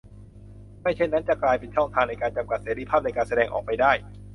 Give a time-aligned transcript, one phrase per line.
[0.81, 3.91] ไม่เช่นนั้นจะกลายเป็นช่องทางในการจำกัดเสรีภาพในการแสดงออกไปได้